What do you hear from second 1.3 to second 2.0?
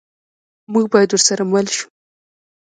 مل شو.